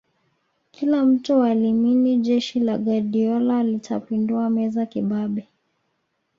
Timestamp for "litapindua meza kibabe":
3.63-5.47